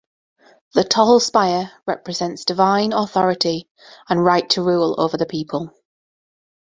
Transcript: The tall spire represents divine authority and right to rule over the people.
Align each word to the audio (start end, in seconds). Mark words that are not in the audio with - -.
The 0.73 0.83
tall 0.83 1.19
spire 1.19 1.71
represents 1.85 2.43
divine 2.43 2.91
authority 2.91 3.69
and 4.09 4.25
right 4.25 4.49
to 4.49 4.63
rule 4.63 4.95
over 4.99 5.15
the 5.15 5.27
people. 5.27 5.71